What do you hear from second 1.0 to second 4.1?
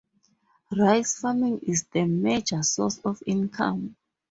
farming is the major source of income.